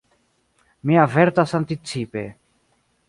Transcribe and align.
Mi 0.91 0.95
avertas 1.03 1.53
anticipe. 1.59 2.25